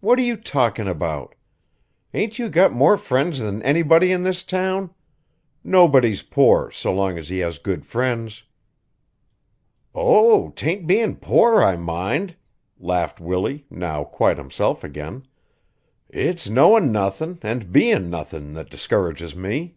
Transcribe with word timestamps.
What 0.00 0.18
are 0.18 0.22
you 0.22 0.38
talkin' 0.38 0.88
about? 0.88 1.34
Ain't 2.14 2.38
you 2.38 2.48
got 2.48 2.72
more 2.72 2.96
friends 2.96 3.38
than 3.38 3.62
anybody 3.62 4.12
in 4.12 4.22
this 4.22 4.42
town? 4.42 4.94
Nobody's 5.62 6.22
poor 6.22 6.70
so 6.70 6.90
long 6.90 7.18
as 7.18 7.28
he 7.28 7.40
has 7.40 7.58
good 7.58 7.84
friends." 7.84 8.44
"Oh, 9.94 10.48
'taint 10.56 10.86
bein' 10.86 11.16
poor 11.16 11.62
I 11.62 11.76
mind," 11.76 12.34
laughed 12.78 13.20
Willie, 13.20 13.66
now 13.68 14.04
quite 14.04 14.38
himself 14.38 14.84
again. 14.84 15.26
"It's 16.08 16.48
knowin' 16.48 16.90
nothin' 16.90 17.38
an' 17.42 17.70
bein' 17.70 18.08
nothin' 18.08 18.54
that 18.54 18.70
discourages 18.70 19.36
me. 19.36 19.76